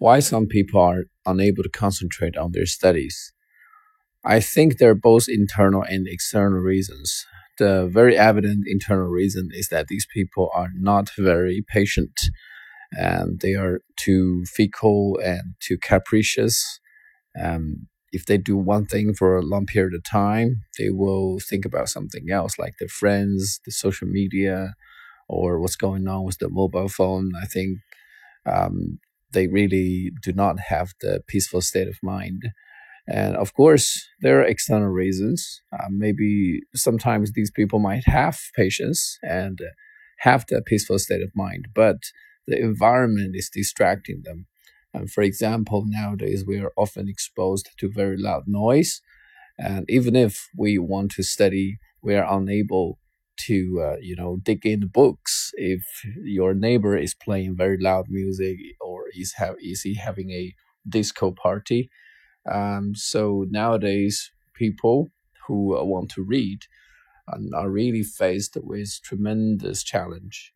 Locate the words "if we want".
50.16-51.12